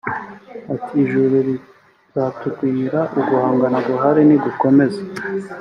ati 0.73 0.93
ijuru 1.03 1.35
rizatugwira 1.47 2.99
uguhangana 3.19 3.79
guhar 3.87 4.15
nigukomeza 4.27 5.01